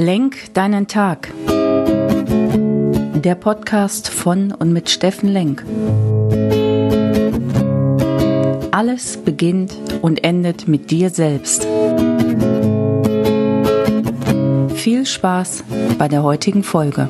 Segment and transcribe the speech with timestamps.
[0.00, 1.34] Lenk deinen Tag.
[1.48, 5.64] Der Podcast von und mit Steffen Lenk.
[8.70, 11.66] Alles beginnt und endet mit dir selbst.
[14.76, 15.64] Viel Spaß
[15.98, 17.08] bei der heutigen Folge.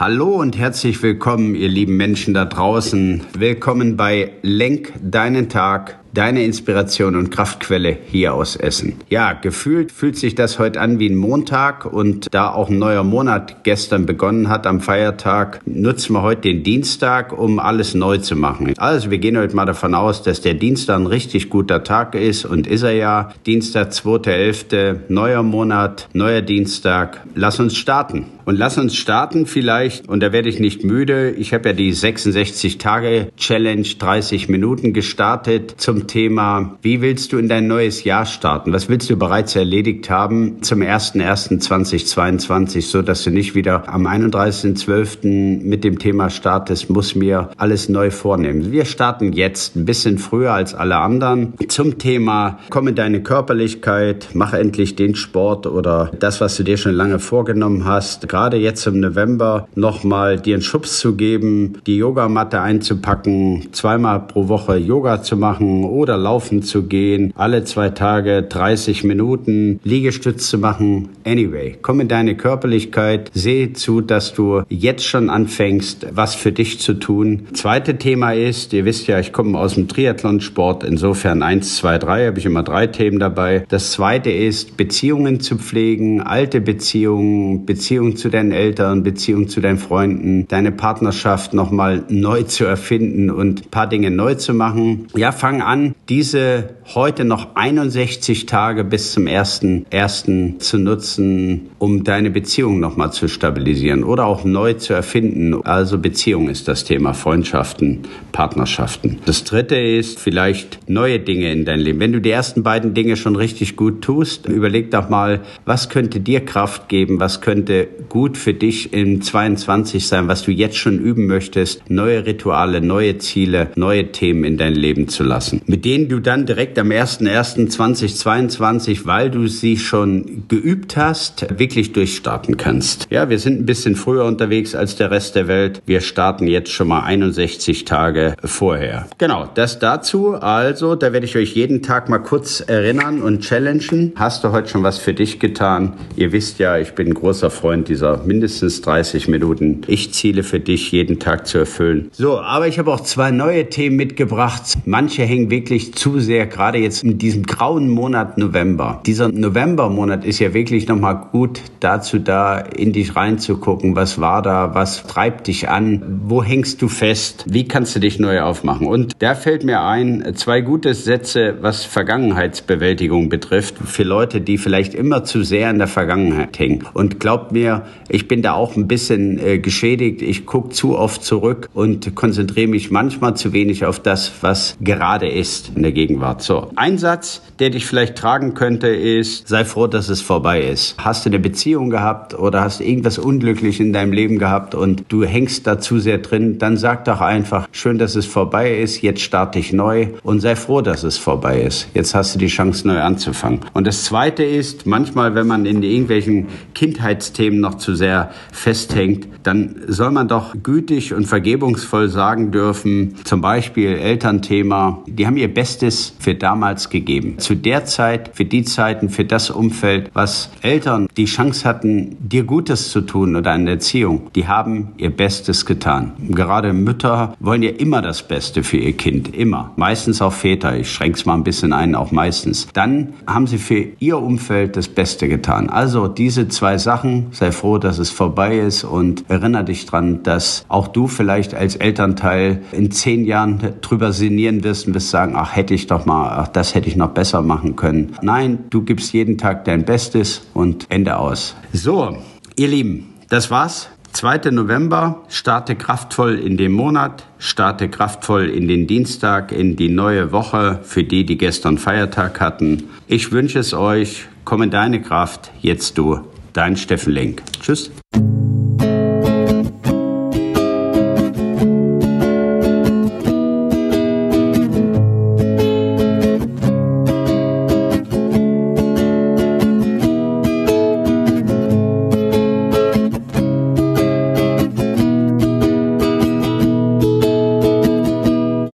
[0.00, 3.22] Hallo und herzlich willkommen, ihr lieben Menschen da draußen.
[3.36, 8.94] Willkommen bei Lenk deinen Tag deine Inspiration und Kraftquelle hier aus Essen.
[9.08, 13.04] Ja, gefühlt fühlt sich das heute an wie ein Montag und da auch ein neuer
[13.04, 18.36] Monat gestern begonnen hat am Feiertag, nutzen wir heute den Dienstag, um alles neu zu
[18.36, 18.74] machen.
[18.78, 22.44] Also wir gehen heute mal davon aus, dass der Dienstag ein richtig guter Tag ist
[22.44, 23.32] und ist er ja.
[23.46, 27.20] Dienstag, 2.11., neuer Monat, neuer Dienstag.
[27.34, 28.26] Lass uns starten.
[28.44, 31.92] Und lass uns starten vielleicht, und da werde ich nicht müde, ich habe ja die
[31.92, 38.26] 66 Tage Challenge 30 Minuten gestartet zum Thema, wie willst du in dein neues Jahr
[38.26, 38.72] starten?
[38.72, 45.62] Was willst du bereits erledigt haben zum 01.01.2022, so dass du nicht wieder am 31.12.
[45.62, 48.72] mit dem Thema startest, muss mir alles neu vornehmen.
[48.72, 54.28] Wir starten jetzt ein bisschen früher als alle anderen zum Thema, komm in deine Körperlichkeit,
[54.34, 58.28] mach endlich den Sport oder das, was du dir schon lange vorgenommen hast.
[58.28, 64.48] Gerade jetzt im November nochmal dir einen Schubs zu geben, die Yogamatte einzupacken, zweimal pro
[64.48, 70.58] Woche Yoga zu machen oder laufen zu gehen, alle zwei Tage 30 Minuten Liegestütz zu
[70.58, 71.10] machen.
[71.24, 76.80] Anyway, komm in deine Körperlichkeit, sehe zu, dass du jetzt schon anfängst, was für dich
[76.80, 77.46] zu tun.
[77.52, 82.26] Zweite Thema ist, ihr wisst ja, ich komme aus dem Triathlonsport, insofern eins, zwei, drei,
[82.26, 83.64] habe ich immer drei Themen dabei.
[83.68, 89.78] Das zweite ist, Beziehungen zu pflegen, alte Beziehungen, Beziehungen zu deinen Eltern, Beziehungen zu deinen
[89.78, 95.06] Freunden, deine Partnerschaft nochmal neu zu erfinden und ein paar Dinge neu zu machen.
[95.16, 100.58] Ja, fang an, diese heute noch 61 Tage bis zum 1.1.
[100.58, 105.54] zu nutzen, um deine Beziehung nochmal zu stabilisieren oder auch neu zu erfinden.
[105.64, 109.18] Also Beziehung ist das Thema, Freundschaften, Partnerschaften.
[109.24, 112.00] Das dritte ist vielleicht neue Dinge in dein Leben.
[112.00, 116.20] Wenn du die ersten beiden Dinge schon richtig gut tust, überleg doch mal, was könnte
[116.20, 120.98] dir Kraft geben, was könnte gut für dich im 22 sein, was du jetzt schon
[120.98, 126.10] üben möchtest, neue Rituale, neue Ziele, neue Themen in dein Leben zu lassen mit denen
[126.10, 133.06] du dann direkt am 01.01.2022, weil du sie schon geübt hast, wirklich durchstarten kannst.
[133.08, 135.80] Ja, wir sind ein bisschen früher unterwegs als der Rest der Welt.
[135.86, 139.06] Wir starten jetzt schon mal 61 Tage vorher.
[139.16, 140.34] Genau, das dazu.
[140.34, 144.12] Also, da werde ich euch jeden Tag mal kurz erinnern und challengen.
[144.16, 145.94] Hast du heute schon was für dich getan?
[146.16, 149.80] Ihr wisst ja, ich bin ein großer Freund dieser mindestens 30 Minuten.
[149.86, 152.10] Ich ziele für dich jeden Tag zu erfüllen.
[152.12, 154.76] So, aber ich habe auch zwei neue Themen mitgebracht.
[154.84, 159.00] Manche hängen wirklich wirklich zu sehr, gerade jetzt in diesem grauen Monat November.
[159.06, 163.94] Dieser Novembermonat ist ja wirklich nochmal gut dazu da, in dich reinzugucken.
[163.94, 164.74] Was war da?
[164.74, 166.02] Was treibt dich an?
[166.26, 167.44] Wo hängst du fest?
[167.48, 168.88] Wie kannst du dich neu aufmachen?
[168.88, 174.94] Und da fällt mir ein, zwei gute Sätze, was Vergangenheitsbewältigung betrifft, für Leute, die vielleicht
[174.94, 176.88] immer zu sehr in der Vergangenheit hängen.
[176.92, 180.22] Und glaubt mir, ich bin da auch ein bisschen äh, geschädigt.
[180.22, 185.28] Ich gucke zu oft zurück und konzentriere mich manchmal zu wenig auf das, was gerade
[185.28, 186.42] ist ist in der Gegenwart.
[186.42, 190.96] So, ein Satz, der dich vielleicht tragen könnte, ist, sei froh, dass es vorbei ist.
[190.98, 195.24] Hast du eine Beziehung gehabt oder hast irgendwas unglücklich in deinem Leben gehabt und du
[195.24, 199.20] hängst da zu sehr drin, dann sag doch einfach, schön, dass es vorbei ist, jetzt
[199.20, 201.88] starte ich neu und sei froh, dass es vorbei ist.
[201.94, 203.60] Jetzt hast du die Chance, neu anzufangen.
[203.74, 209.82] Und das Zweite ist, manchmal, wenn man in irgendwelchen Kindheitsthemen noch zu sehr festhängt, dann
[209.88, 216.14] soll man doch gütig und vergebungsvoll sagen dürfen, zum Beispiel Elternthema, die haben ihr Bestes
[216.18, 217.38] für damals gegeben.
[217.38, 222.44] Zu der Zeit, für die Zeiten, für das Umfeld, was Eltern die Chance hatten, dir
[222.44, 226.12] Gutes zu tun oder eine Erziehung, die haben ihr Bestes getan.
[226.30, 229.72] Gerade Mütter wollen ja immer das Beste für ihr Kind, immer.
[229.76, 232.68] Meistens auch Väter, ich schränke es mal ein bisschen ein, auch meistens.
[232.72, 235.70] Dann haben sie für ihr Umfeld das Beste getan.
[235.70, 240.64] Also diese zwei Sachen, sei froh, dass es vorbei ist und erinnere dich dran, dass
[240.68, 245.34] auch du vielleicht als Elternteil in zehn Jahren drüber sinnieren wirst und wirst sagen, sagen,
[245.36, 248.16] ach, hätte ich doch mal, ach, das hätte ich noch besser machen können.
[248.22, 251.54] Nein, du gibst jeden Tag dein Bestes und Ende aus.
[251.72, 252.16] So,
[252.56, 253.88] ihr Lieben, das war's.
[254.14, 254.50] 2.
[254.50, 260.80] November, starte kraftvoll in den Monat, starte kraftvoll in den Dienstag, in die neue Woche
[260.82, 262.90] für die, die gestern Feiertag hatten.
[263.06, 266.20] Ich wünsche es euch, komm in deine Kraft, jetzt du,
[266.52, 267.42] dein Steffen Lenk.
[267.62, 267.90] Tschüss.